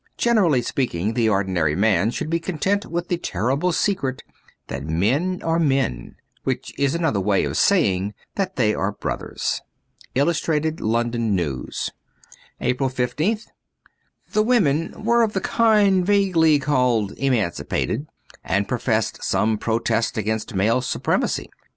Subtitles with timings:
[0.17, 4.23] Generally speaking, the ordinary man should be content with the terrible secret
[4.65, 9.61] that men are men— which is another way of saying that they are brothers.
[9.87, 11.91] * Illustrated London News'
[12.57, 13.45] 114 APRIL 15th
[14.31, 18.07] THE women were of the kind vaguely called emancipated,
[18.43, 21.47] and professed some protest against male supremacy.